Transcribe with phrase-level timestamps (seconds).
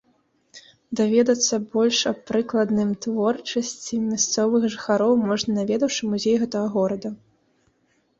[0.99, 7.09] Даведацца больш аб прыкладным творчасці мясцовых жыхароў можна наведаўшы музей гэтага горада.